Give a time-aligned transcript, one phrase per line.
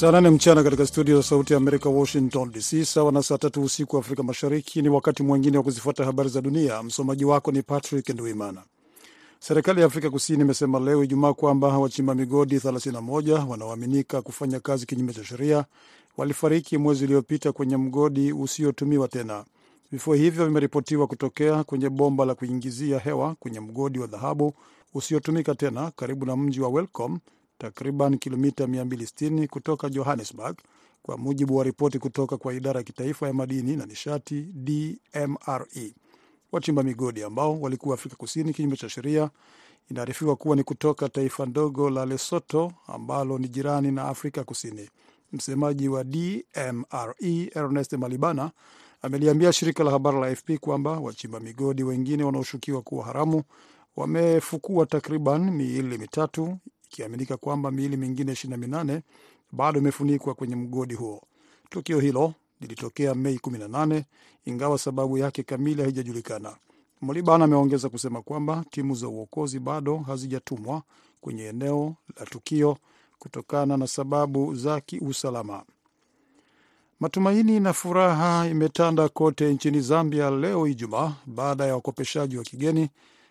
[0.00, 3.62] Saa nane mchana katika studio za Sauti ya Amerika, Washington DC, sawa na saa tatu
[3.62, 4.82] usiku wa Afrika Mashariki.
[4.82, 6.82] Ni wakati mwingine wa kuzifuata habari za dunia.
[6.82, 8.62] Msomaji wako ni Patrick Nduimana.
[9.38, 15.12] Serikali ya Afrika Kusini imesema leo Ijumaa kwamba wachimba migodi 31 wanaoaminika kufanya kazi kinyume
[15.12, 15.64] cha sheria
[16.16, 19.44] walifariki mwezi uliopita kwenye mgodi usiotumiwa tena.
[19.92, 24.54] Vifo hivyo vimeripotiwa kutokea kwenye bomba la kuingizia hewa kwenye mgodi wa dhahabu
[24.94, 27.18] usiotumika tena karibu na mji wa Welcome,
[27.58, 30.56] takriban kilomita 260 kutoka Johannesburg,
[31.02, 35.94] kwa mujibu wa ripoti kutoka kwa idara ya kitaifa ya madini na nishati DMRE.
[36.52, 39.30] Wachimba migodi ambao walikuwa Afrika Kusini kinyume cha sheria
[39.90, 44.90] inaarifiwa kuwa ni kutoka taifa ndogo la Lesotho ambalo ni jirani na Afrika Kusini.
[45.32, 48.50] Msemaji wa DMRE Ernest Malibana
[49.02, 53.42] ameliambia shirika la habari la AFP kwamba wachimba migodi wengine wanaoshukiwa kuwa haramu
[53.96, 56.58] wamefukua takriban miili mitatu,
[56.92, 59.00] ikiaminika kwamba miili mingine 28
[59.52, 61.22] bado imefunikwa kwenye mgodi huo.
[61.70, 64.02] Tukio hilo lilitokea Mei 18
[64.44, 66.56] ingawa sababu yake kamili haijajulikana.
[67.00, 70.82] Molibana ameongeza kusema kwamba timu za uokozi bado hazijatumwa
[71.20, 72.76] kwenye eneo la tukio
[73.18, 75.62] kutokana na sababu za kiusalama.
[77.00, 82.88] Matumaini na furaha imetanda kote nchini Zambia leo Ijumaa baada ya wakopeshaji wa kigeni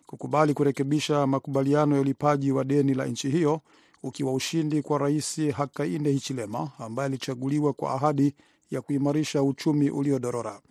[0.07, 3.61] kukubali kurekebisha makubaliano ya ulipaji wa deni la nchi hiyo,
[4.03, 8.35] ukiwa ushindi kwa Rais Hakainde Hichilema ambaye alichaguliwa kwa ahadi
[8.71, 10.61] ya kuimarisha uchumi uliodorora.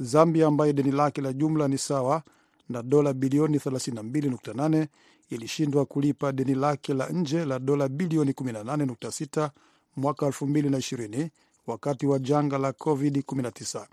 [0.00, 2.22] Zambia ambaye deni lake la jumla ni sawa
[2.68, 4.86] na dola bilioni 32.8
[5.30, 9.50] ilishindwa kulipa deni lake la nje la dola bilioni 18.6
[9.96, 11.28] mwaka 2020
[11.66, 13.86] wakati wa janga la COVID-19.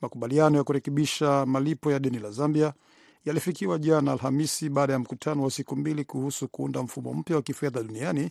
[0.00, 2.72] Makubaliano ya kurekebisha malipo ya deni la Zambia
[3.26, 7.82] yalifikiwa jana Alhamisi baada ya mkutano wa siku mbili kuhusu kuunda mfumo mpya wa kifedha
[7.82, 8.30] duniani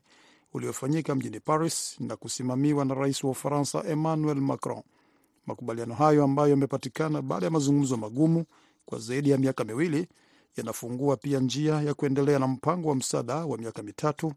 [0.53, 4.81] uliofanyika mjini Paris na kusimamiwa na rais wa Ufaransa Emmanuel Macron.
[5.45, 8.45] Makubaliano hayo ambayo yamepatikana baada ya mazungumzo magumu
[8.85, 10.07] kwa zaidi ya miaka miwili
[10.57, 14.33] yanafungua pia njia ya kuendelea na mpango wa msaada wa miaka mitatu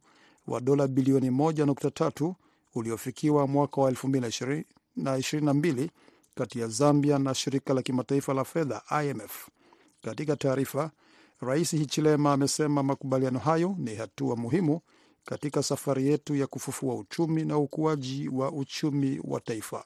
[0.47, 2.35] wa dola bilioni 1.3
[2.75, 5.89] uliofikiwa mwaka wa 2022
[6.35, 9.49] kati ya Zambia na shirika la kimataifa la fedha IMF.
[10.03, 10.91] Katika taarifa,
[11.41, 14.81] Rais Hichilema amesema makubaliano hayo ni hatua muhimu
[15.25, 19.85] katika safari yetu ya kufufua uchumi na ukuaji wa uchumi wa taifa.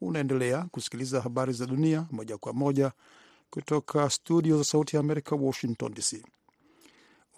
[0.00, 2.92] Unaendelea kusikiliza habari za dunia moja kwa moja
[3.50, 6.22] kutoka studio za Sauti ya Amerika, Washington DC.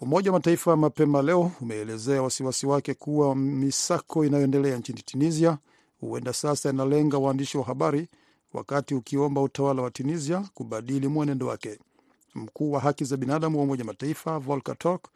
[0.01, 5.57] Umoja wa Mataifa mapema leo umeelezea wasiwasi wake kuwa misako inayoendelea nchini Tunisia
[5.99, 8.07] huenda sasa inalenga waandishi wa habari,
[8.53, 11.79] wakati ukiomba utawala wa Tunisia kubadili mwenendo wake.
[12.35, 15.07] Mkuu wa haki za binadamu wa Umoja Mataifa Volker Turk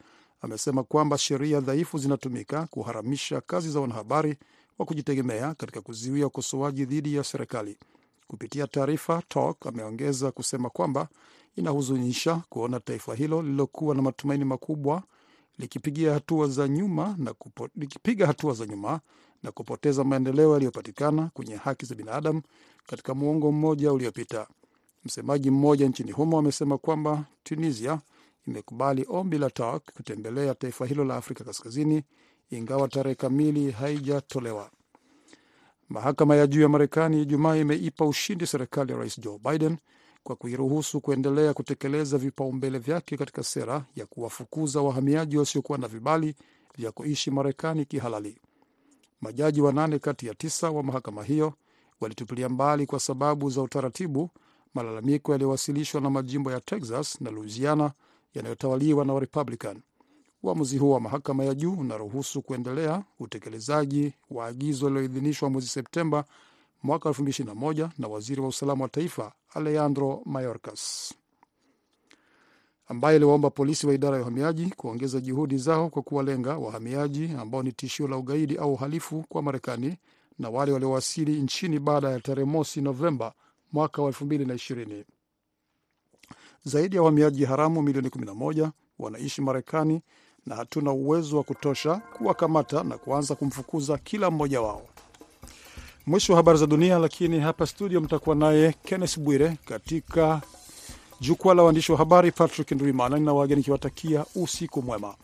[0.42, 4.38] amesema kwamba sheria dhaifu zinatumika kuharamisha kazi za wanahabari
[4.80, 7.78] wa kujitegemea katika kuzuia ukosoaji dhidi ya serikali.
[8.28, 11.08] Kupitia taarifa, Turk ameongeza kusema kwamba
[11.56, 15.04] inahuzunisha kuona taifa hilo lililokuwa na matumaini makubwa
[15.58, 19.00] likipiga hatua za nyuma na kupo, likipiga hatua za nyuma
[19.44, 22.42] na kupoteza maendeleo yaliyopatikana kwenye haki za binadamu
[22.88, 24.48] katika muongo mmoja uliopita.
[25.06, 28.00] Msemaji mmoja nchini humo amesema kwamba Tunisia
[28.48, 32.04] imekubali ombi la Turk kutembelea taifa hilo la Afrika Kaskazini,
[32.50, 34.70] ingawa tarehe kamili haijatolewa.
[35.90, 39.78] Mahakama ya juu ya Marekani Ijumaa imeipa ushindi serikali ya rais Joe Biden
[40.24, 46.36] kwa kuiruhusu kuendelea kutekeleza vipaumbele vyake katika sera ya kuwafukuza wahamiaji wasiokuwa na vibali
[46.78, 48.38] vya kuishi Marekani kihalali.
[49.22, 51.54] Majaji wanane kati ya tisa wa mahakama hiyo
[52.02, 54.30] walitupilia mbali kwa sababu za utaratibu
[54.74, 57.92] malalamiko yaliyowasilishwa na majimbo ya Texas na Louisiana
[58.34, 59.82] yanayotawaliwa na Warepublican.
[60.44, 66.26] Uamuzi huo wa mahakama ya juu unaruhusu kuendelea utekelezaji wa agizo lililoidhinishwa mwezi Septemba
[66.84, 71.14] mwaka 2021 na waziri wa usalama wa taifa Alejandro Mayorkas,
[72.88, 77.72] ambaye aliwaomba polisi wa idara ya uhamiaji kuongeza juhudi zao kwa kuwalenga wahamiaji ambao ni
[77.72, 79.98] tishio la ugaidi au uhalifu kwa Marekani
[80.40, 83.34] na wale waliowasili nchini baada ya tarehe mosi Novemba
[83.74, 85.04] mwaka wa 2020.
[86.64, 90.02] Zaidi ya wahamiaji haramu milioni 11 wanaishi Marekani
[90.46, 94.88] na hatuna uwezo wa kutosha kuwakamata na kuanza kumfukuza kila mmoja wao.
[96.06, 100.42] Mwisho wa habari za dunia, lakini hapa studio mtakuwa naye Kenneth Bwire katika
[101.20, 102.32] jukwaa la waandishi wa habari.
[102.32, 105.16] Patrick Ndwimana na wageni nikiwatakia usiku mwema.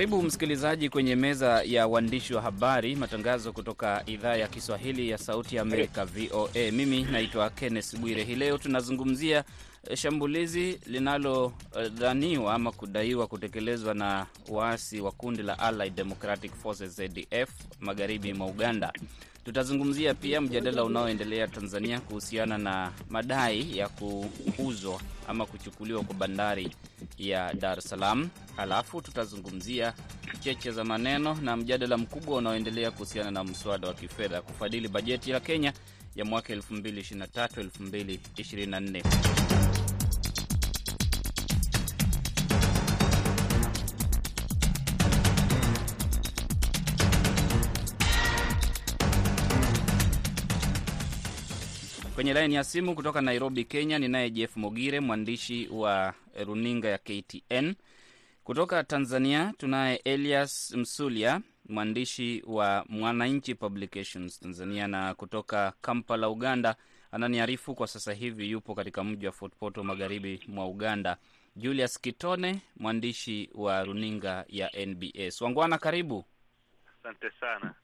[0.00, 5.56] Karibu msikilizaji kwenye meza ya waandishi wa habari, matangazo kutoka idhaa ya Kiswahili ya Sauti
[5.56, 6.70] ya Amerika, VOA.
[6.72, 8.24] Mimi naitwa Kenneth Bwire.
[8.24, 9.44] Hii leo tunazungumzia
[9.94, 17.50] shambulizi linalodhaniwa ama kudaiwa kutekelezwa na waasi wa kundi la Allied Democratic Forces ADF
[17.80, 18.92] magharibi mwa Uganda.
[19.44, 26.70] Tutazungumzia pia mjadala unaoendelea Tanzania kuhusiana na madai ya kuuzwa ama kuchukuliwa kwa bandari
[27.18, 28.28] ya Dar es Salaam.
[28.56, 29.94] Halafu tutazungumzia
[30.40, 35.40] cheche za maneno na mjadala mkubwa unaoendelea kuhusiana na mswada wa kifedha kufadhili bajeti ya
[35.40, 35.72] Kenya
[36.16, 39.39] ya mwaka 2023 2024.
[52.20, 56.14] Kwenye laini ya simu kutoka Nairobi, Kenya, ninaye Jeff Mogire, mwandishi wa
[56.46, 57.74] runinga ya KTN.
[58.44, 66.76] Kutoka Tanzania tunaye Elias Msulia, mwandishi wa Mwananchi Publications Tanzania, na kutoka Kampala, Uganda,
[67.12, 71.16] ananiarifu kwa sasa hivi yupo katika mji wa Fort Portal, magharibi mwa Uganda,
[71.56, 75.40] Julius Kitone, mwandishi wa runinga ya NBS.
[75.40, 76.24] Wangwana, karibu.
[77.00, 77.74] Asante sana.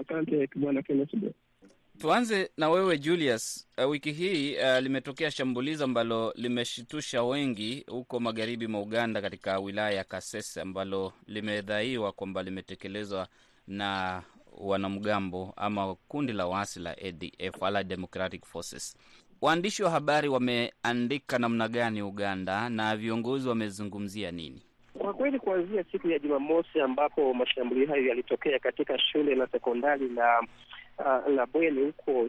[0.00, 1.34] Asante bwana Kenneth.
[2.00, 3.68] Tuanze na wewe Julius.
[3.78, 9.90] Uh, wiki hii uh, limetokea shambulizi ambalo limeshitusha wengi huko magharibi mwa Uganda katika wilaya
[9.90, 13.26] ya Kasese ambalo limedhaiwa kwamba limetekelezwa
[13.66, 14.22] na
[14.60, 18.96] wanamgambo ama kundi la waasi la ADF, Allied Democratic Forces.
[19.40, 24.62] Waandishi wa habari wameandika namna gani Uganda na viongozi wamezungumzia nini?
[24.98, 30.42] Kwa kweli kuanzia siku ya Jumamosi ambapo mashambulio hayo yalitokea katika shule la sekondari la
[31.00, 32.28] Uh, la Bweni huko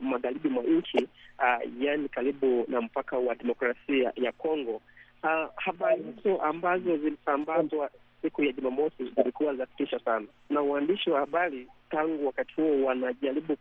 [0.00, 1.08] magharibi mwa nchi
[1.38, 4.80] uh, yaani karibu na mpaka wa demokrasia ya Kongo.
[5.22, 7.90] Uh, habari hizo ambazo zilisambazwa
[8.22, 13.56] siku ya Jumamosi zilikuwa za kutisha sana, na waandishi wa habari tangu wakati huo wanajaribu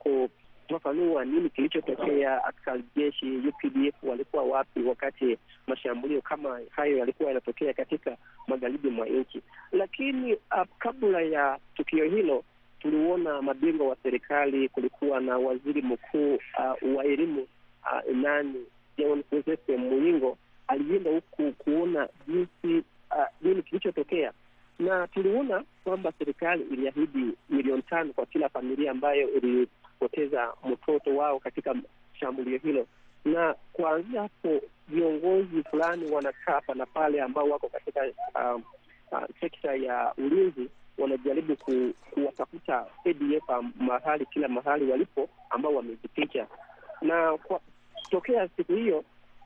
[0.68, 2.44] kufafanua nini kilichotokea.
[2.46, 5.38] Askari jeshi UPDF walikuwa wapi wakati
[5.68, 8.18] mashambulio kama hayo yalikuwa yanatokea katika
[8.48, 9.42] magharibi mwa nchi?
[9.72, 12.44] Lakini uh, kabla ya tukio hilo
[12.84, 14.70] tuliona mabingwa wa serikali.
[14.70, 18.66] Kulikuwa na waziri mkuu uh, wa elimu uh, nani
[18.98, 19.24] John
[19.78, 20.38] Muyingo
[20.68, 24.32] alienda huku kuona jinsi uh, nini kilichotokea,
[24.80, 31.76] na tuliona kwamba serikali iliahidi milioni tano kwa kila familia ambayo ilipoteza mtoto wao katika
[32.20, 32.88] shambulio hilo,
[33.26, 38.02] na kuanzia hapo viongozi fulani wanakaa hapa na pale ambao wako katika
[38.36, 38.62] uh,
[39.12, 43.44] uh, sekta ya ulinzi wanajaribu ku, kuwatafuta ADF
[43.80, 46.48] mahali kila mahali walipo ambao wamejificha,
[47.02, 47.60] na kwa
[48.10, 49.04] tokea siku hiyo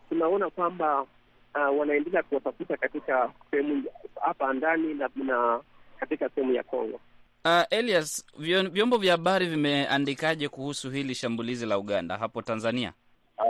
[0.10, 3.84] tunaona kwamba uh, wanaendelea kuwatafuta katika sehemu
[4.22, 5.62] hapa ndani na, na
[6.00, 7.00] katika sehemu ya Kongo.
[7.46, 8.26] Uh, Elias,
[8.72, 12.94] vyombo vya habari vimeandikaje kuhusu hili shambulizi la Uganda hapo Tanzania?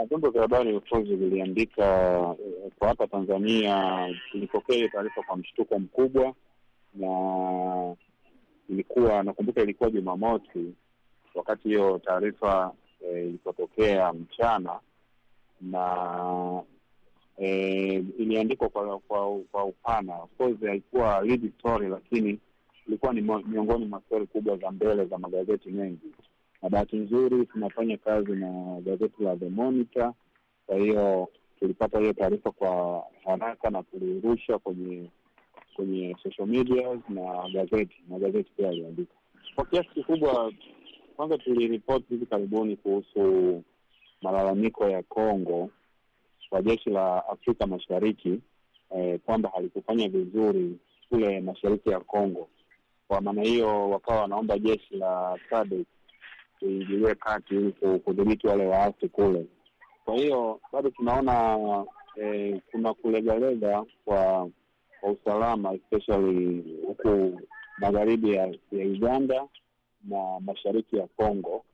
[0.08, 1.84] Vyombo vya habari ufunzi viliandika
[2.78, 6.34] kwa hapa Tanzania, tulipokea hiyo taarifa kwa mshtuko mkubwa
[6.94, 7.96] na
[8.68, 10.74] ilikuwa nakumbuka, ilikuwa Jumamosi
[11.34, 14.80] wakati hiyo taarifa e, ilipotokea mchana,
[15.60, 16.62] na
[17.38, 20.16] e, iliandikwa kwa, kwa kwa upana.
[20.16, 22.38] Of course haikuwa lead story, lakini
[22.86, 26.12] ilikuwa ni miongoni mwa stori kubwa za mbele za magazeti mengi,
[26.62, 30.12] na bahati nzuri tunafanya kazi na gazeti la The Monitor,
[30.66, 35.10] kwa hiyo tulipata hiyo taarifa kwa haraka na tulirusha kwenye
[35.78, 39.14] kwenye social media na gazeti na gazeti pia aliandika
[39.54, 40.52] kwa kiasi kikubwa.
[41.16, 43.62] Kwanza tuliripoti hivi karibuni kuhusu
[44.22, 45.70] malalamiko ya Kongo
[46.50, 48.40] kwa jeshi la Afrika Mashariki
[48.96, 52.48] eh, kwamba halikufanya vizuri kule mashariki ya Kongo.
[53.08, 55.86] Kwa maana hiyo, wakawa wanaomba jeshi la SADC
[56.60, 57.72] liingilie kati ili
[58.04, 59.46] kudhibiti wale waasi kule.
[60.04, 61.58] Kwa hiyo bado tunaona
[62.16, 64.50] eh, kuna kulegalega kwa
[65.00, 67.40] kwa usalama especially huku
[67.78, 69.46] magharibi ya, ya Uganda
[70.04, 71.64] na mashariki ya Kongo,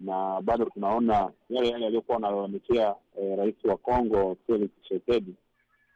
[0.00, 5.34] na bado tunaona yale yale yaliyokuwa wanalalamikia eh, rais wa Kongo Felix Tshisekedi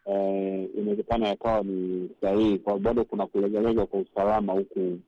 [0.06, 4.98] eh, inawezekana yakawa ni sahihi, kwa bado kuna kulegalega kwa usalama huku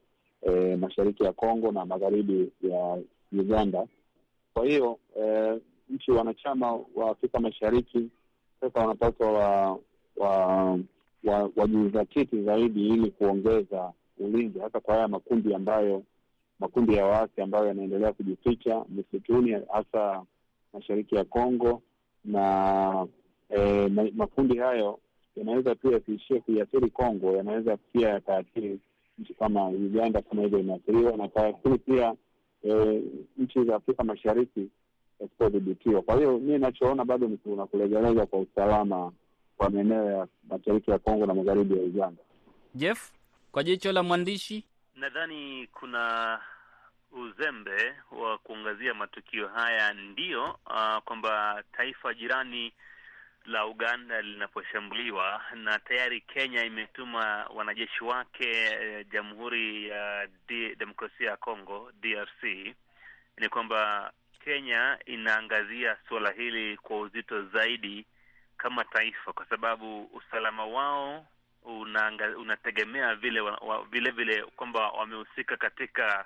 [0.43, 2.99] eh, mashariki ya Kongo na magharibi ya
[3.33, 3.87] Uganda.
[4.55, 5.59] Kwa hiyo eh,
[5.91, 8.09] nchi wanachama wa Afrika Mashariki
[8.61, 9.79] sasa wanapaswa wa,
[10.17, 10.79] wa
[11.57, 16.03] wajizatiti zaidi ili kuongeza ulinzi hasa kwa haya makundi ambayo
[16.61, 20.23] makundi ya waasi ambayo yanaendelea kujificha misituni hasa
[20.73, 21.83] mashariki ya Kongo
[22.25, 23.07] na
[23.57, 24.99] e, makundi hayo
[25.37, 28.79] yanaweza pia yasiishie kuiathiri Kongo, yanaweza pia yakaathiri
[29.19, 32.15] nchi kama Uganda kama hivyo imeathiriwa na kaathiri pia
[32.65, 33.03] e,
[33.39, 34.69] nchi za Afrika Mashariki
[35.21, 36.03] yasipodhibitiwa.
[36.03, 39.13] Kwa hiyo mi nachoona bado ni kuna kulegalega kwa usalama
[39.61, 42.23] kwa maeneo ya mashariki ya Kongo na magharibi ya Uganda.
[42.75, 43.11] Jeff,
[43.53, 44.65] kwa jicho la mwandishi,
[44.97, 46.39] nadhani kuna
[47.13, 52.73] uzembe wa kuangazia matukio haya, ndiyo uh, kwamba taifa jirani
[53.47, 61.37] la Uganda linaposhambuliwa na tayari Kenya imetuma wanajeshi wake eh, Jamhuri ya uh, Demokrasia ya
[61.37, 62.43] Kongo DRC,
[63.39, 64.13] ni kwamba
[64.45, 68.07] Kenya inaangazia suala hili kwa uzito zaidi
[68.63, 71.27] kama taifa, kwa sababu usalama wao
[71.63, 76.25] unanga, unategemea vile wa, vile vile kwamba wamehusika katika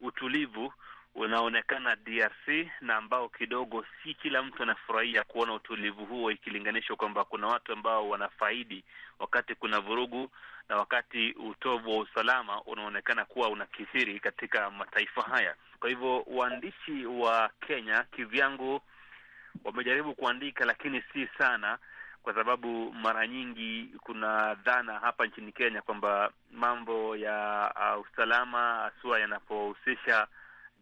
[0.00, 0.72] utulivu
[1.14, 7.46] unaonekana DRC na ambao kidogo si kila mtu anafurahia kuona utulivu huo, ikilinganishwa kwamba kuna
[7.46, 8.84] watu ambao wanafaidi
[9.18, 10.30] wakati kuna vurugu
[10.68, 15.54] na wakati utovu wa usalama unaonekana kuwa unakithiri katika mataifa haya.
[15.80, 18.80] Kwa hivyo waandishi wa Kenya kivyangu
[19.64, 21.78] wamejaribu kuandika, lakini si sana,
[22.22, 29.20] kwa sababu mara nyingi kuna dhana hapa nchini Kenya kwamba mambo ya uh, usalama haswa
[29.20, 30.26] yanapohusisha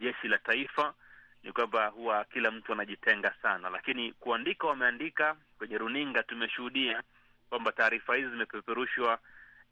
[0.01, 0.95] jeshi la taifa
[1.43, 6.23] ni kwamba huwa kila mtu anajitenga sana, lakini kuandika, wameandika kwenye runinga.
[6.23, 7.03] Tumeshuhudia
[7.51, 9.19] kwamba taarifa hizi zimepeperushwa,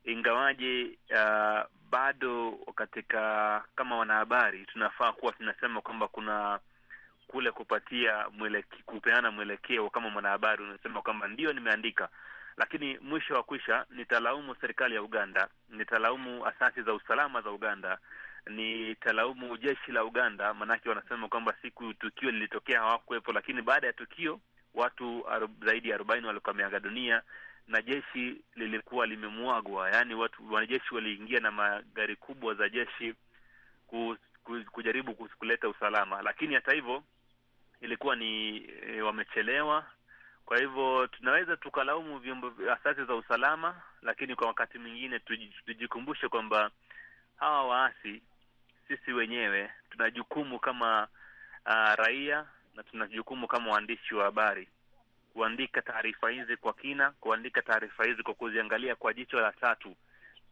[0.05, 6.61] ingawaje uh, bado katika kama wanahabari tunafaa kuwa tunasema kwamba kuna
[7.33, 9.91] kule kupatia mweleke, kupeana mwelekeo.
[9.91, 12.09] Kama mwanahabari unasema kwamba ndio nimeandika,
[12.57, 17.99] lakini mwisho wa kwisha nitalaumu serikali ya Uganda, nitalaumu asasi za usalama za Uganda
[18.47, 24.41] nitalaumu jeshi la Uganda, maanake wanasema kwamba siku tukio lilitokea hawakuwepo, lakini baada ya tukio
[24.75, 25.25] watu
[25.65, 27.23] zaidi ya arobaini walikuwa wameaga dunia
[27.69, 29.91] na jeshi lilikuwa limemwagwa.
[29.91, 33.15] Yaani watu wanajeshi waliingia na magari kubwa za jeshi
[33.87, 37.03] ku, ku, kujaribu kuleta usalama, lakini hata hivyo
[37.83, 38.57] ilikuwa ni
[38.89, 39.85] e, wamechelewa.
[40.45, 45.19] Kwa hivyo tunaweza tukalaumu vyombo asasi za usalama, lakini kwa wakati mwingine
[45.67, 46.71] tujikumbushe kwamba
[47.37, 48.23] hawa waasi
[48.89, 51.09] sisi wenyewe tuna jukumu kama
[51.67, 54.69] uh, raia na tuna jukumu kama waandishi wa habari
[55.33, 59.97] kuandika taarifa hizi kwa kina, kuandika taarifa hizi kwa kuziangalia kwa jicho la tatu,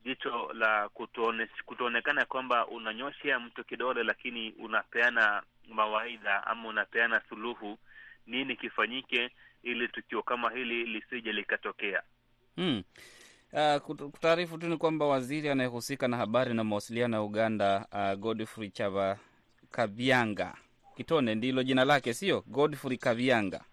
[0.04, 7.78] jicho la kutoone, kutoonekana kwamba unanyoshea mtu kidole, lakini unapeana mawaidha ama unapeana suluhu,
[8.26, 9.30] nini kifanyike
[9.62, 12.02] ili tukio kama hili lisije likatokea.
[12.56, 12.82] hmm.
[13.52, 13.76] Uh,
[14.10, 19.18] kutaarifu tu ni kwamba waziri anayehusika na habari na mawasiliano ya Uganda, uh, Godfrey Chava
[19.70, 20.54] Kavyanga
[20.96, 23.64] Kitone ndilo jina lake, sio Godfrey Kavyanga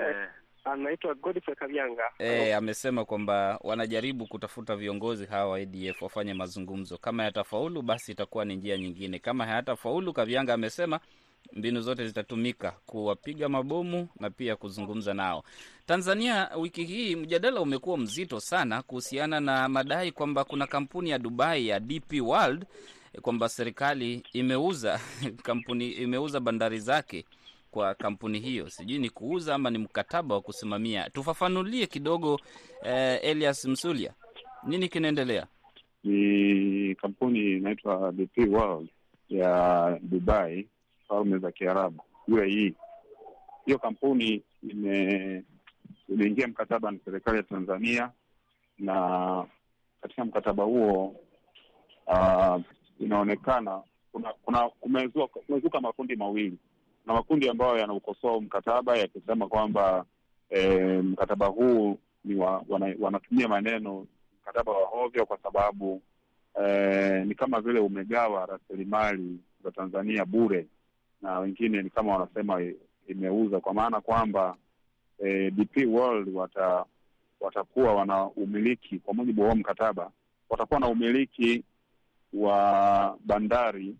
[0.00, 0.28] eh,
[0.64, 6.98] anaitwa Godfrey Kavyanga eh, amesema kwamba wanajaribu kutafuta viongozi hawa wa ADF wafanye mazungumzo.
[6.98, 9.18] Kama yatafaulu, basi itakuwa ni njia nyingine.
[9.18, 11.00] Kama hayatafaulu, Kavyanga amesema
[11.52, 15.44] mbinu zote zitatumika kuwapiga mabomu na pia kuzungumza nao.
[15.86, 21.68] Tanzania, wiki hii mjadala umekuwa mzito sana kuhusiana na madai kwamba kuna kampuni ya Dubai
[21.68, 22.64] ya DP World
[23.22, 25.00] kwamba serikali imeuza
[25.42, 27.24] kampuni imeuza bandari zake
[27.70, 28.70] kwa kampuni hiyo.
[28.70, 31.10] Sijui ni kuuza ama ni mkataba wa kusimamia.
[31.10, 32.40] Tufafanulie kidogo
[32.84, 34.12] eh, Elias Msulia,
[34.66, 35.46] nini kinaendelea?
[36.04, 38.88] Ni kampuni inaitwa DP World
[39.28, 40.68] ya Dubai
[41.08, 42.74] Falme za Kiarabu UAE.
[43.66, 45.42] Hiyo kampuni ime
[46.08, 48.10] imeingia mkataba na serikali ya Tanzania,
[48.78, 49.46] na
[50.00, 51.16] katika mkataba huo
[52.06, 52.60] uh,
[53.00, 53.82] inaonekana
[54.12, 54.68] kuna kuna
[55.46, 56.58] kumezuka makundi mawili
[57.06, 60.04] na makundi ambayo yanaukosoa mkataba yakisema kwamba
[60.50, 64.06] eh, mkataba huu ni wa, wana, wanatumia maneno
[64.42, 66.02] mkataba wa hovyo kwa sababu
[66.64, 70.66] eh, ni kama vile umegawa rasilimali za Tanzania bure
[71.24, 72.62] na wengine ni kama wanasema
[73.08, 74.56] imeuza kwa maana kwamba
[75.24, 76.84] e, DP World wata
[77.40, 80.10] watakuwa wana umiliki kwa mujibu wa mkataba,
[80.48, 81.62] watakuwa na umiliki
[82.32, 83.96] wa bandari,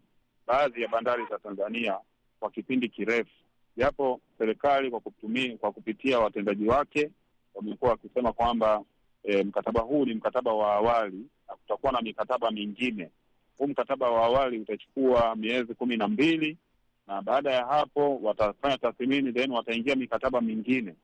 [0.46, 1.98] baadhi ya bandari za Tanzania
[2.40, 3.30] kwa kipindi kirefu,
[3.76, 7.10] japo serikali kwa kutumia, kwa kupitia watendaji wake
[7.54, 8.82] wamekuwa wakisema kwamba
[9.22, 13.10] e, mkataba huu ni mkataba wa awali na kutakuwa na mikataba mingine.
[13.58, 16.56] Huu mkataba wa awali utachukua miezi kumi na mbili
[17.06, 20.94] na baada ya hapo watafanya tathmini, then wataingia mikataba mingine,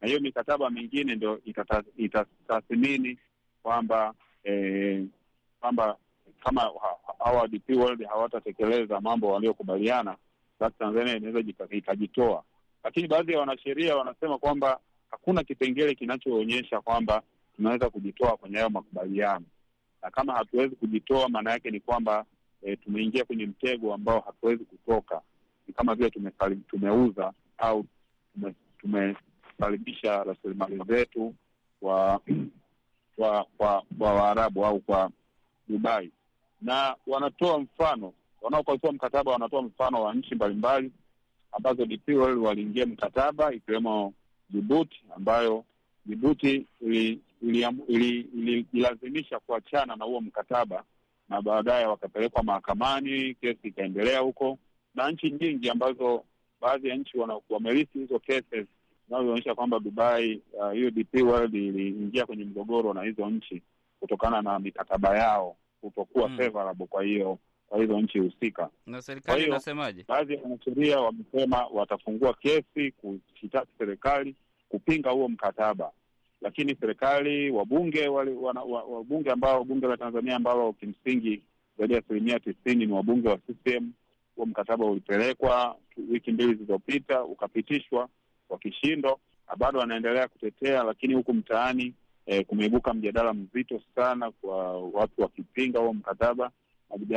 [0.00, 1.40] na hiyo mikataba mingine ndio
[1.96, 3.18] itatathmini
[3.62, 4.14] kwamba
[4.44, 5.04] eh,
[5.60, 5.96] kwamba
[6.44, 6.60] kama
[7.18, 10.16] hawa World hawatatekeleza mambo waliokubaliana,
[10.60, 12.42] basi Tanzania inaweza ikajitoa.
[12.84, 14.80] Lakini baadhi ya wanasheria wanasema kwamba
[15.10, 17.22] hakuna kipengele kinachoonyesha kwamba
[17.56, 19.44] tunaweza kujitoa kwenye hayo makubaliano,
[20.02, 22.24] na kama hatuwezi kujitoa, maana yake ni kwamba
[22.62, 25.20] e, tumeingia kwenye mtego ambao hatuwezi kutoka.
[25.70, 26.10] Ni kama vile
[26.68, 27.84] tumeuza au
[28.34, 31.34] tume- tumesalibisha rasilimali zetu
[31.80, 32.20] kwa
[33.16, 33.82] kwa kwa
[34.14, 35.10] Waarabu au kwa
[35.68, 36.10] Dubai,
[36.62, 38.12] na wanatoa mfano,
[38.42, 40.92] wanaokosoa mkataba wanatoa mfano wa nchi mbalimbali
[41.52, 44.12] ambazo DP waliingia mkataba ikiwemo
[44.50, 45.64] Jibuti, ambayo
[46.06, 48.66] Jibuti ililazimisha ili, ili,
[49.02, 50.84] ili kuachana na huo mkataba
[51.28, 54.58] na baadaye wakapelekwa mahakamani, kesi ikaendelea huko,
[54.94, 56.24] na nchi nyingi ambazo
[56.60, 57.18] baadhi ya nchi
[57.50, 58.66] wamelisi hizo cases
[59.08, 60.42] zinazoonyesha kwamba Dubai
[60.72, 63.62] hiyo uh, DP World iliingia kwenye mgogoro na hizo nchi
[64.00, 66.36] kutokana na mikataba yao kutokuwa Mm.
[66.36, 68.70] favorable kwa hiyo kwa hizo nchi husika.
[68.86, 70.04] Na serikali inasemaje?
[70.08, 74.34] Baadhi ya wanasheria wamesema watafungua kesi kushitaki serikali
[74.68, 75.90] kupinga huo mkataba,
[76.40, 81.42] lakini serikali, wabunge wale, wana, wabunge ambao bunge la Tanzania ambalo kimsingi
[81.78, 83.90] zaidi ya asilimia tisini ni wabunge wa CCM,
[84.40, 85.76] huo mkataba ulipelekwa
[86.10, 88.08] wiki mbili zilizopita ukapitishwa
[88.48, 89.18] kwa kishindo,
[89.56, 91.94] bado wanaendelea kutetea, lakini huku mtaani
[92.26, 96.50] e, kumeibuka mjadala mzito sana kwa watu wakipinga huo mkataba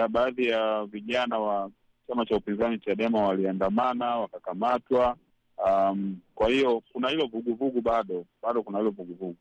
[0.10, 1.70] baadhi ya vijana wa
[2.08, 5.16] chama cha upinzani Chadema waliandamana wakakamatwa.
[5.66, 9.36] Um, kwa hiyo kuna hilo vuguvugu bado bado kuna hilo vuguvugu.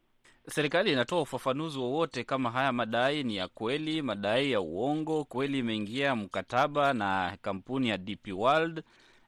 [0.49, 6.17] Serikali inatoa ufafanuzi wowote kama haya madai ni ya kweli, madai ya uongo, kweli imeingia
[6.17, 8.83] mkataba na kampuni ya DP World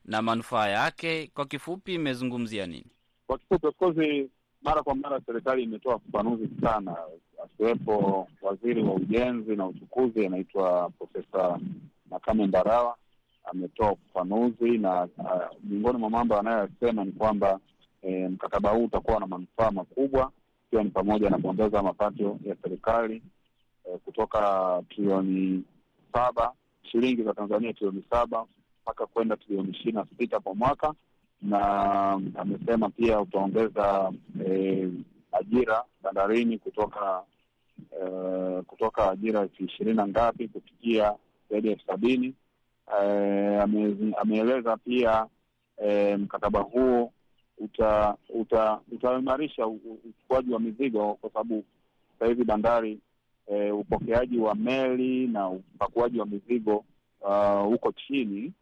[0.05, 1.31] na manufaa yake?
[1.33, 2.85] Kwa kifupi, imezungumzia nini?
[3.27, 4.27] Kwa kifupi, of course,
[4.61, 6.95] mara kwa mara serikali imetoa ufafanuzi sana,
[7.43, 11.59] akiwepo waziri wa ujenzi na uchukuzi anaitwa Profesa
[12.09, 12.95] Makame Mbarawa
[13.43, 15.07] ametoa ufafanuzi na
[15.63, 17.59] miongoni mwa mambo anayoyasema ni kwamba
[18.01, 20.31] eh, mkataba huu utakuwa na manufaa makubwa
[20.75, 23.21] ikiwa ni pamoja na kuongeza mapato ya serikali
[23.85, 25.63] eh, kutoka trilioni
[26.13, 26.51] saba
[26.91, 28.45] shilingi za Tanzania trilioni saba
[28.83, 30.93] mpaka kwenda trilioni ishirini na sita kwa mwaka
[31.41, 31.61] na
[32.35, 34.11] amesema pia utaongeza
[34.45, 34.89] eh,
[35.31, 37.23] ajira bandarini kutoka
[38.01, 41.13] eh, kutoka ajira elfu ishirini na ngapi kufikia
[41.49, 42.33] zaidi ya elfu sabini.
[43.03, 43.61] Eh,
[44.17, 45.25] ameeleza pia
[45.77, 47.11] eh, mkataba huo
[47.57, 51.63] uta uta utaimarisha u- u- uchukuaji wa mizigo kwa sababu
[52.13, 52.99] sasa hivi bandari
[53.47, 56.83] e, upokeaji wa meli na upakuaji wa mizigo
[57.21, 58.53] uh, uko chini.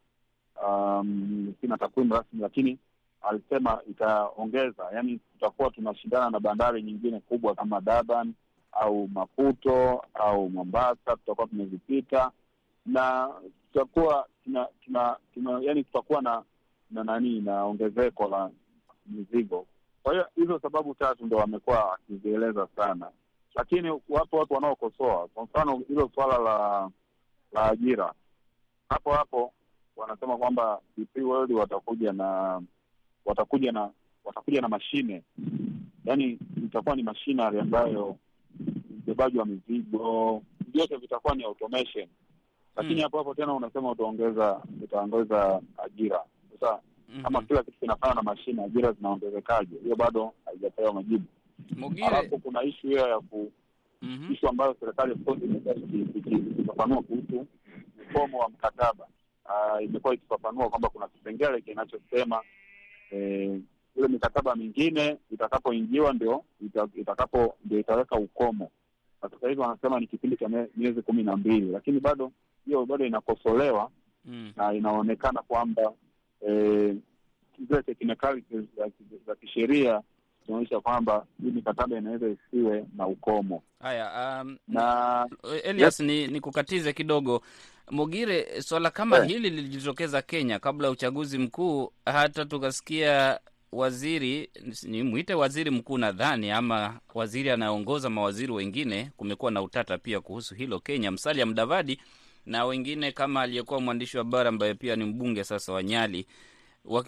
[0.68, 2.78] Um, sina takwimu rasmi, lakini
[3.22, 8.34] alisema itaongeza, yani tutakuwa tunashindana na bandari nyingine kubwa kama Durban
[8.72, 12.32] au Maputo au Mombasa, tutakuwa tumezipita
[12.86, 13.30] na
[13.74, 16.44] tutakuwa tuna, tuna, tuna yani tutakuwa na
[16.92, 18.50] na nani na ongezeko la
[19.06, 19.66] mizigo.
[20.04, 23.12] Kwa hiyo hizo sababu tatu ndo wamekuwa wakizieleza sana,
[23.56, 25.28] lakini wapo watu wanaokosoa.
[25.28, 26.90] Kwa mfano hilo suala la
[27.52, 28.14] la ajira,
[28.90, 29.54] hapo hapo
[29.96, 32.62] wanasema kwamba DP World watakuja na
[33.26, 33.90] watakuja na
[34.26, 35.24] watakuja na mashine,
[36.06, 38.18] yaani itakuwa ni mashinari ambayo
[39.04, 40.42] ubebaji wa mizigo
[40.74, 42.08] vyote vitakuwa ni automation,
[42.76, 43.02] lakini Mm.
[43.02, 46.24] hapo hapo tena unasema utaongeza utaongeza ajira.
[46.60, 46.80] Sasa
[47.24, 47.48] kama Mhm.
[47.48, 49.76] kila kitu kinafanywa na mashine, ajira zinaongezekaje?
[49.84, 51.24] Hiyo bado haijapewa majibu.
[52.08, 53.52] Alafu kuna ishu hiyo ya ku
[54.02, 54.34] mhm.
[54.34, 55.16] ishu ambayo serikali
[56.26, 57.48] ikifafanua kuhusu
[58.10, 59.08] mfumo wa mkataba.
[59.46, 62.42] uh, imekuwa ikifafanua kwamba kuna kipengele kinachosema
[63.12, 63.60] eh,
[63.96, 66.44] ile mikataba mingine itakapoingiwa ndio
[66.96, 68.72] itakapo ndio itaweka ukomo,
[69.24, 72.32] na sasa hivi wanasema ni kipindi cha miezi kumi na mbili, lakini bado
[72.66, 73.92] hiyo bado inakosolewa
[74.26, 74.54] Mm.
[74.56, 75.94] na inaonekana kwamba
[76.48, 76.96] eh,
[77.68, 78.64] zile technicalities
[79.28, 80.02] za kisheria
[80.46, 85.28] zinaonyesha kwamba hii mikataba inaweza isiwe na ukomo Haya, um, na
[85.64, 87.42] Elias ni, ni nikukatize kidogo
[87.92, 89.28] Mugire, swala kama yeah.
[89.28, 93.40] hili lilijitokeza Kenya kabla ya uchaguzi mkuu, hata tukasikia
[93.72, 94.50] waziri
[94.84, 99.12] ni mwite waziri mkuu nadhani, ama waziri anayeongoza mawaziri wengine.
[99.18, 102.00] Kumekuwa na utata pia kuhusu hilo Kenya, Musalia Mudavadi
[102.46, 106.28] na wengine kama aliyekuwa mwandishi wa habari ambaye pia ni mbunge sasa wa Nyali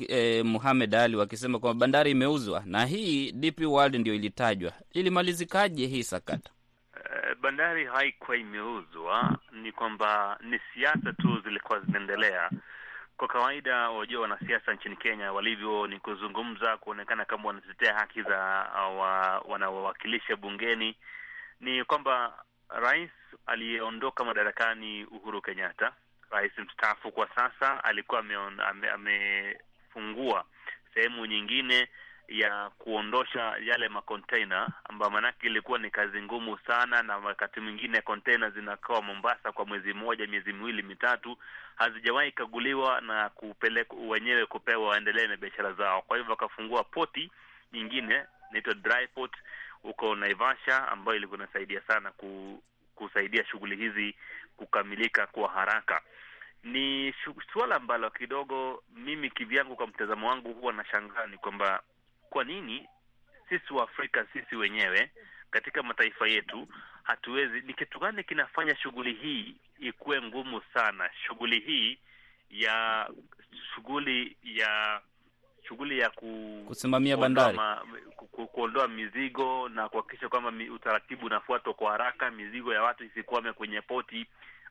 [0.08, 4.74] eh, Muhamed Ali wakisema kwamba bandari imeuzwa na hii DP World ndio ilitajwa.
[4.94, 6.50] Ilimalizikaje hii sakata?
[6.96, 12.50] Eh, bandari haikuwa imeuzwa, ni kwamba ni siasa tu zilikuwa zinaendelea.
[13.18, 18.38] Kwa kawaida, wajua wanasiasa nchini Kenya walivyo ni kuzungumza, kuonekana kama wanatetea haki za
[19.00, 20.96] wa, wanaowakilisha bungeni.
[21.60, 23.10] Ni kwamba rais
[23.46, 25.92] aliyeondoka madarakani Uhuru Kenyatta,
[26.32, 30.46] rais mstaafu kwa sasa, alikuwa amefungua ame-
[30.94, 31.88] sehemu nyingine
[32.28, 38.50] ya kuondosha yale makonteina ambayo maanake ilikuwa ni kazi ngumu sana, na wakati mwingine kontena
[38.50, 41.38] zinakaa Mombasa kwa mwezi mmoja, miezi miwili mitatu,
[41.76, 46.02] hazijawahi kaguliwa na kupelekwa wenyewe kupewa waendelee na biashara zao.
[46.02, 47.32] Kwa hivyo wakafungua poti
[47.74, 49.34] nyingine inaitwa dry port
[49.86, 52.64] huko Naivasha, ambayo ilikuwa inasaidia sana ku,
[52.96, 54.16] kusaidia shughuli hizi
[54.58, 56.02] kukamilika kwa haraka.
[56.64, 57.14] Ni
[57.54, 61.84] suala ambalo kidogo mimi kivyangu, kwa mtazamo wangu, huwa nashangaa ni kwamba
[62.30, 62.88] kwa nini
[63.50, 65.12] sisi wa Afrika sisi wenyewe
[65.52, 66.68] katika mataifa yetu
[67.04, 71.10] hatuwezi, ni kitu gani kinafanya shughuli hii ikuwe ngumu sana?
[71.28, 72.00] Shughuli hii
[72.50, 73.10] ya
[73.76, 75.02] shughuli ya
[75.68, 77.58] shughuli ya ku, kusimamia bandari
[78.16, 83.54] ku, ku, kuondoa mizigo na kuhakikisha kwamba utaratibu unafuatwa kwa haraka, mizigo ya watu isikwame
[83.54, 84.26] kwenye poti.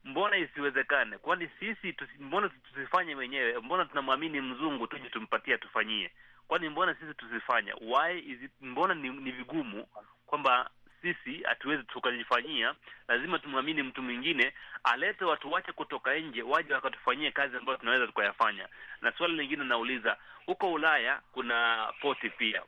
[0.04, 1.18] Mbona isiwezekane?
[1.18, 3.59] Kwani sisi tusi, mbona tusifanye wenyewe?
[3.61, 6.11] Mbona tunamwamini mzungu tuje tumpatie atufanyie?
[6.48, 7.74] Kwani mbona sisi tusifanya?
[7.74, 9.87] Why is it, mbona ni, ni vigumu
[10.26, 10.70] kwamba
[11.04, 12.74] sisi hatuwezi tukajifanyia?
[13.08, 14.52] Lazima tumwamini mtu mwingine
[14.84, 18.68] alete watu wache kutoka nje waje wakatufanyie kazi ambayo tunaweza tukayafanya.
[19.00, 22.62] Na swali lingine nauliza, huko Ulaya kuna poti pia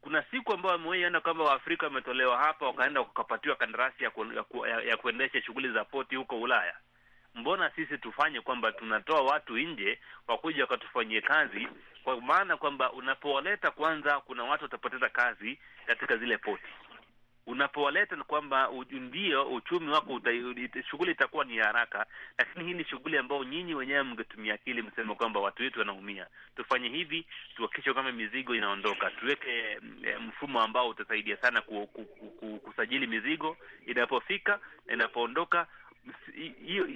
[0.00, 4.66] kuna siku ambayo amewaiona kwamba Waafrika wametolewa hapa wakaenda wakapatiwa kandarasi ya, ku, ya, ku,
[4.66, 6.74] ya, ya kuendesha shughuli za poti huko Ulaya.
[7.34, 11.68] Mbona sisi tufanye kwamba tunatoa watu nje wakuja wakatufanyie kazi?
[12.04, 16.64] Kwa maana kwamba unapowaleta kwanza, kuna watu watapoteza kazi katika zile poti.
[17.50, 20.20] Unapowaleta ni kwamba ndio uchumi wako,
[20.90, 22.06] shughuli itakuwa ni haraka,
[22.38, 26.88] lakini hii ni shughuli ambayo nyinyi wenyewe mngetumia akili, msema kwamba watu wetu wanaumia, tufanye
[26.88, 29.78] hivi, tuhakikishe kama mizigo inaondoka, tuweke
[30.20, 35.66] mfumo ambao utasaidia sana ku, ku, ku, kusajili mizigo inapofika na inapoondoka.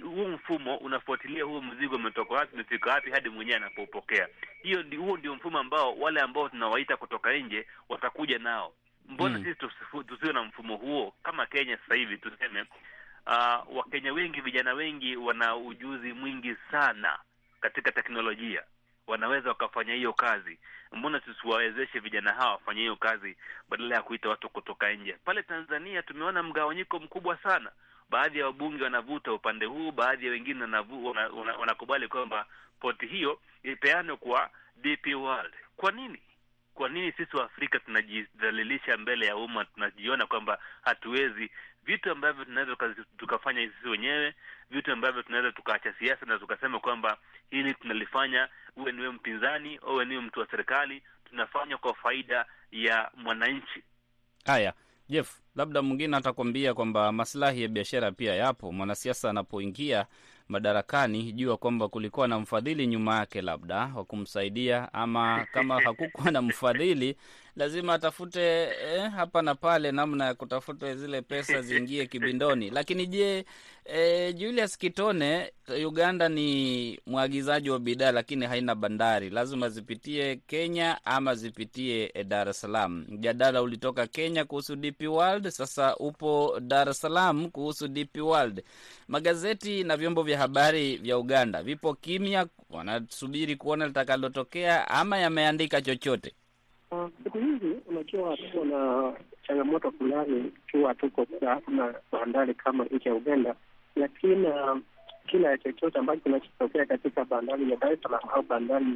[0.02, 4.28] huu mfumo unafuatilia huo mzigo umetoka wapi, umefika wapi, hadi mwenyewe anapopokea.
[4.62, 8.72] Hiyo huo ndio mfumo ambao wale ambao tunawaita kutoka nje watakuja nao.
[9.08, 9.44] Mbona mm.
[9.44, 9.56] sisi
[10.06, 12.18] tusiwe na mfumo huo kama Kenya sasa hivi?
[12.18, 12.64] Tuseme
[13.26, 17.18] uh, Wakenya wengi, vijana wengi wana ujuzi mwingi sana
[17.60, 18.62] katika teknolojia,
[19.06, 20.58] wanaweza wakafanya hiyo kazi.
[20.92, 23.36] Mbona tusiwawezeshe vijana hawa wafanye hiyo kazi
[23.68, 25.16] badala ya kuita watu kutoka nje?
[25.24, 27.70] Pale Tanzania tumeona mgawanyiko mkubwa sana.
[28.10, 30.64] Baadhi ya wabunge wanavuta upande huu, baadhi ya wengine
[31.58, 32.46] wanakubali kwamba
[32.80, 35.54] poti hiyo ipeanwe kwa DP World.
[35.76, 36.22] Kwa nini?
[36.74, 39.64] Kwa nini sisi wa Afrika tunajidhalilisha mbele ya umma?
[39.64, 41.50] Tunajiona kwamba hatuwezi
[41.84, 42.76] vitu ambavyo tunaweza
[43.18, 44.34] tukafanya sisi wenyewe,
[44.70, 47.18] vitu ambavyo tunaweza tukaacha siasa na tukasema kwamba
[47.50, 53.82] hili tunalifanya, uwe niwe mpinzani, uwe niwe mtu wa serikali, tunafanya kwa faida ya mwananchi.
[54.44, 54.72] Haya,
[55.08, 58.72] Jeff, labda mwingine atakwambia kwamba maslahi ya biashara pia yapo.
[58.72, 60.06] Mwanasiasa anapoingia
[60.48, 66.42] madarakani, jua kwamba kulikuwa na mfadhili nyuma yake, labda wa kumsaidia, ama kama hakukuwa na
[66.42, 67.16] mfadhili,
[67.56, 72.70] lazima atafute eh, hapa na pale namna ya kutafuta zile pesa ziingie kibindoni.
[72.70, 73.44] Lakini je,
[73.84, 75.52] eh, Julius Kitone,
[75.86, 82.48] Uganda ni mwagizaji wa bidhaa lakini haina bandari, lazima zipitie Kenya ama zipitie eh, Dar
[82.48, 83.04] es Salaam.
[83.08, 88.62] Mjadala ulitoka Kenya kuhusu DP World, sasa upo Dar es Salaam kuhusu DP World.
[89.08, 96.34] Magazeti na vyombo vya habari vya Uganda vipo kimya, wanasubiri kuona litakalotokea ama yameandika chochote?
[97.24, 99.12] Siku hizi unajua, tuko na
[99.46, 103.54] changamoto fulani ikiwa tuko hatuna bandari kama nchi ya Uganda,
[103.96, 104.48] lakini
[105.26, 108.86] kila chochote ambacho kinachotokea katika bandari ya Dar es Salaam au bandari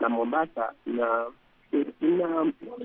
[0.00, 1.26] la Mombasa na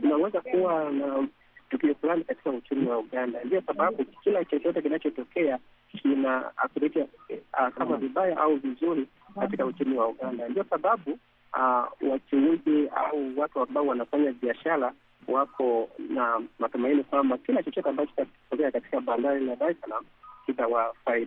[0.04, 1.28] inaweza kuwa na
[1.70, 3.44] tukio fulani katika uchumi wa Uganda.
[3.44, 5.60] Ndio sababu kila chochote kinachotokea
[6.02, 9.08] kina athirika uh, kama vibaya au vizuri
[9.40, 10.50] katika uchumi wa Uganda.
[10.50, 11.20] Ndio sababu
[11.54, 14.94] uh, wachuuzi au watu ambao wanafanya biashara
[15.28, 20.06] wako na matumaini kwamba kila chochote ambacho kitatokea katika bandari la Dar es Salaam
[20.46, 21.20] kitawafaa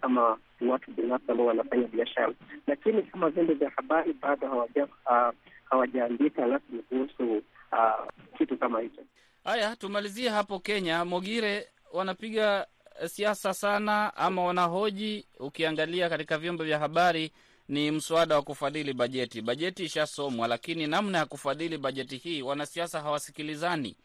[0.00, 2.32] kama watu binafsi ambao wanafanya biashara,
[2.66, 5.34] lakini kama vyombo vya habari bado hawaja uh,
[5.70, 7.36] hawajaandika rasmi kuhusu
[7.72, 8.06] uh,
[8.38, 9.02] kitu kama hicho.
[9.44, 11.04] Haya, tumalizie hapo Kenya.
[11.04, 12.66] Mogire, wanapiga
[13.06, 15.26] siasa sana ama wanahoji?
[15.40, 17.32] Ukiangalia katika vyombo vya habari
[17.68, 19.42] ni mswada wa kufadhili bajeti.
[19.42, 23.96] Bajeti ishasomwa, lakini namna ya kufadhili bajeti hii wanasiasa hawasikilizani.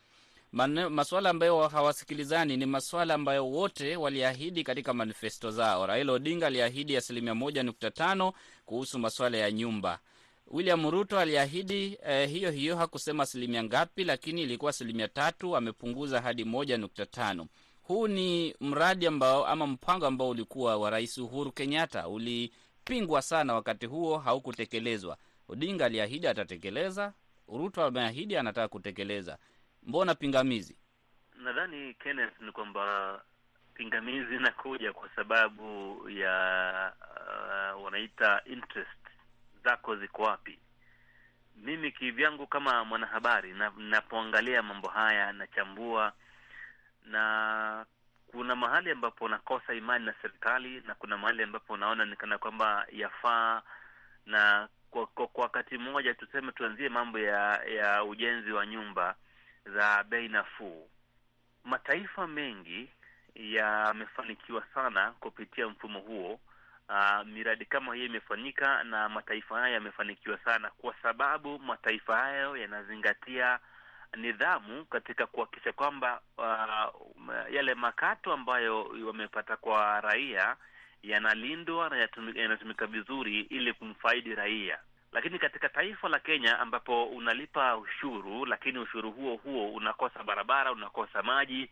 [0.89, 5.88] Maswala ambayo hawasikilizani ni maswala ambayo wote waliahidi katika manifesto zao.
[5.88, 8.34] Raila Odinga aliahidi asilimia moja nukta tano
[8.65, 10.00] kuhusu maswala ya nyumba.
[10.48, 16.43] William Ruto aliahidi eh, hiyo hiyo, hakusema asilimia ngapi, lakini ilikuwa asilimia tatu, amepunguza hadi
[16.43, 17.48] moja nukta tano.
[17.84, 22.08] Huu ni mradi ambao ama mpango ambao ulikuwa wa Rais Uhuru Kenyatta,
[22.89, 25.17] ulipingwa sana wakati huo, haukutekelezwa.
[25.47, 27.13] Odinga aliahidi atatekeleza,
[27.47, 29.38] Ruto ameahidi anataka kutekeleza,
[29.84, 30.78] mbona pingamizi?
[31.36, 33.21] Nadhani Kenneth, ni kwamba
[33.73, 36.93] pingamizi inakuja kwa sababu ya
[37.75, 38.99] uh, wanaita interest
[39.63, 40.60] zako ziko wapi.
[41.56, 46.13] Mimi kivyangu kama mwanahabari na napoangalia mambo haya nachambua,
[47.06, 47.86] na
[48.32, 52.86] kuna mahali ambapo unakosa imani na serikali na kuna mahali ambapo unaona ni kana kwamba
[52.92, 53.62] yafaa,
[54.26, 59.15] na kwa, kwa, kwa wakati mmoja tuseme tuanzie mambo ya ya ujenzi wa nyumba
[59.65, 60.89] za bei nafuu.
[61.65, 62.89] Mataifa mengi
[63.36, 66.39] yamefanikiwa sana kupitia mfumo huo.
[66.89, 73.60] Uh, miradi kama hiyo imefanyika na mataifa hayo yamefanikiwa sana kwa sababu mataifa hayo yanazingatia
[74.17, 80.56] nidhamu katika kuhakikisha kwamba uh, yale makato ambayo wamepata kwa raia
[81.04, 81.98] yanalindwa na
[82.36, 84.80] yanatumika vizuri ili kumfaidi raia.
[85.12, 91.24] Lakini katika taifa la Kenya ambapo unalipa ushuru, lakini ushuru huo huo unakosa barabara, unakosa
[91.24, 91.69] maji,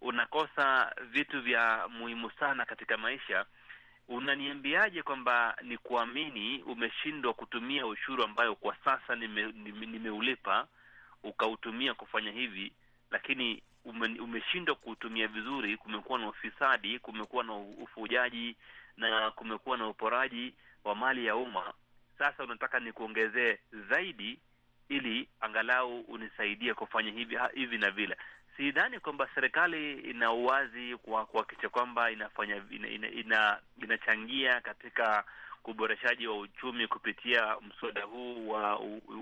[0.00, 3.44] unakosa vitu vya muhimu sana katika maisha,
[4.08, 10.66] unaniambiaje kwamba ni kuamini umeshindwa kutumia ushuru ambayo kwa sasa nime, nime, nimeulipa
[11.22, 12.72] ukautumia kufanya hivi,
[13.10, 15.76] lakini ume, umeshindwa kuutumia vizuri.
[15.76, 18.56] Kumekuwa na ufisadi, kumekuwa na ufujaji
[18.96, 20.54] na kumekuwa na uporaji
[20.84, 21.72] wa mali ya umma.
[22.18, 23.58] Sasa unataka nikuongezee
[23.90, 24.38] zaidi
[24.88, 28.16] ili angalau unisaidie kufanya hivi hivi na vile.
[28.56, 35.24] Sidhani kwamba serikali ina uwazi kwa kuhakikisha kwamba inafanya ina, ina, ina, inachangia katika
[35.64, 38.74] uboreshaji wa uchumi kupitia mswada huu wa,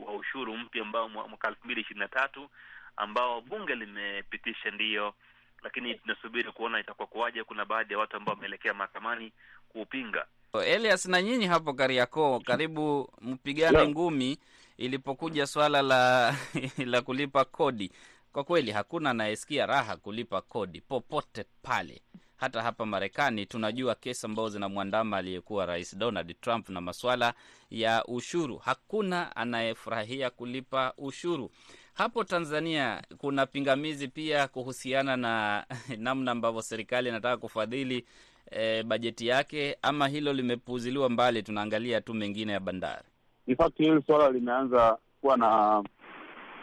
[0.07, 2.49] wa ushuru mpya ambao mwaka elfu mbili ishirini na tatu
[2.97, 5.15] ambao bunge limepitisha ndiyo,
[5.63, 7.45] lakini tunasubiri kuona itakuwa kuwaje.
[7.45, 9.33] Kuna baadhi ya watu ambao wameelekea mahakamani
[9.69, 10.27] kuupinga.
[10.67, 13.89] Elias, na nyinyi hapo Kariakoo karibu mpigane Yeah.
[13.91, 14.39] ngumi
[14.79, 16.35] ilipokuja swala la
[16.93, 17.93] la kulipa kodi.
[18.33, 22.03] Kwa kweli hakuna anayesikia raha kulipa kodi popote pale.
[22.41, 27.35] Hata hapa Marekani tunajua kesi ambazo zinamwandama aliyekuwa Rais Donald Trump na maswala
[27.71, 28.57] ya ushuru.
[28.57, 31.51] Hakuna anayefurahia kulipa ushuru.
[31.95, 35.65] Hapo Tanzania kuna pingamizi pia kuhusiana na
[35.99, 38.07] namna ambavyo serikali inataka kufadhili
[38.51, 43.05] e, bajeti yake, ama hilo limepuuziliwa mbali, tunaangalia tu mengine ya bandari.
[43.47, 45.83] In fact hili suala limeanza kuwa na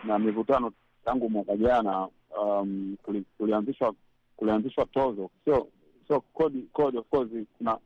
[0.04, 0.72] na mivutano
[1.06, 2.08] tangu mwaka jana.
[2.42, 3.94] Um, kuli- kulianzishwa
[4.38, 5.68] kulianzishwa tozo, sio
[6.08, 6.62] sio kodi.
[6.74, 7.78] Kodi of course kuna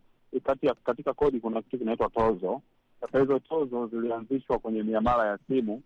[0.43, 2.61] kati ya katika kodi kuna kitu kinaitwa tozo.
[3.01, 5.81] Sasa hizo tozo zilianzishwa kwenye miamala ya simu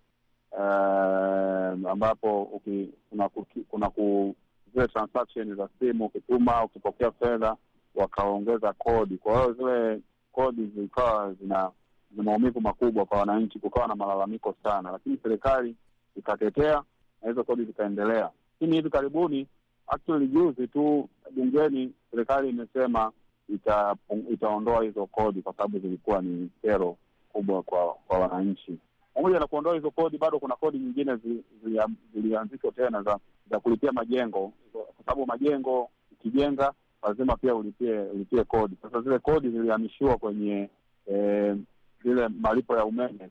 [0.51, 3.30] uh, ambapo uki, kuna,
[3.69, 4.36] kuna ku,
[4.73, 7.56] zile transaction za simu ukituma ukipokea fedha
[7.95, 9.17] wakaongeza kodi.
[9.17, 10.01] Kwa hiyo zile
[10.32, 11.71] kodi zilikawa zina
[12.15, 15.75] maumivu makubwa kwa wananchi, kukawa na malalamiko sana, lakini serikali
[16.15, 16.84] ikatetea
[17.21, 18.30] na hizo kodi zikaendelea.
[18.60, 19.47] Lakini hivi karibuni,
[19.88, 23.12] actually juzi tu bungeni, serikali imesema
[23.50, 23.95] ita,
[24.32, 26.98] itaondoa hizo kodi kwa sababu zilikuwa ni kero
[27.34, 28.78] kubwa kwa kwa wananchi.
[29.13, 31.82] Pamoja na kuondoa hizo kodi, bado kuna kodi nyingine zi- zili-
[32.13, 33.19] zilianzishwa tena za
[33.50, 38.76] za kulipia majengo, kwa sababu majengo ukijenga lazima pia ulipie ulipie kodi.
[38.82, 40.69] Sasa zile kodi zilihamishiwa kwenye
[41.08, 41.56] eh,
[42.04, 43.30] zile malipo ya umeme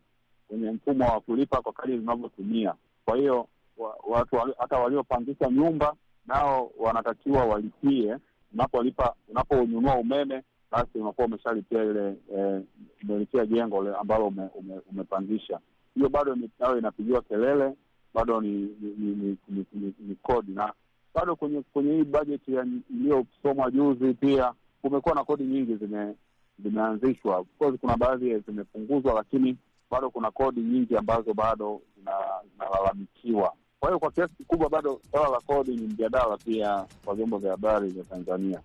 [0.48, 2.74] kwenye mfumo wa kulipa kwa kadri zinavyotumia.
[3.04, 3.46] Kwa hiyo
[3.78, 5.94] wa, watu hata waliopangisha nyumba
[6.26, 8.16] nao wanatakiwa walipie.
[8.54, 12.62] Unapolipa, unaponunua umeme, basi unakuwa umeshalipia ile eh,
[13.04, 15.60] umelipia jengo le- ambalo ume, ume, umepangisha.
[15.94, 17.74] Hiyo bado nayo inapigiwa kelele,
[18.14, 20.72] bado ni ni, ni, ni, ni, ni, kodi na
[21.14, 22.52] bado kwenye kwenye hii bajeti
[22.90, 26.14] iliyosomwa juzi pia kumekuwa na kodi nyingi zime
[26.58, 27.44] zimeanzishwa.
[27.58, 29.56] Course kuna baadhi zimepunguzwa, lakini
[29.90, 33.52] bado kuna kodi nyingi ambazo bado zina- zinalalamikiwa.
[33.84, 37.50] Kwa hiyo kwa kiasi kikubwa bado swala la kodi ni mjadala pia kwa vyombo vya
[37.50, 38.60] habari vya Tanzania.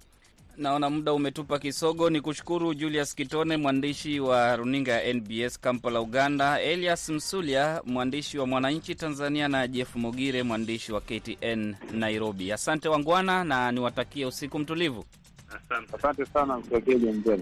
[0.58, 2.10] Naona muda umetupa kisogo.
[2.10, 8.48] Ni kushukuru Julius Kitone, mwandishi wa runinga ya NBS Kampala, Uganda, Elias Msulia, mwandishi wa
[8.48, 12.52] Mwananchi Tanzania, na Jeff Mogire, mwandishi wa KTN Nairobi.
[12.52, 15.06] Asante wangwana, na niwatakie usiku mtulivu.
[15.50, 15.96] Asante.
[15.96, 17.40] Asante sana mtekeli mzee.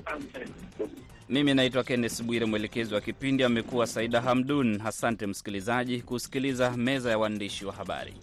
[1.30, 4.82] Mimi naitwa Kennes Bwire, mwelekezi wa kipindi amekuwa Saida Hamdun.
[4.86, 8.14] Asante msikilizaji kusikiliza meza ya waandishi wa habari.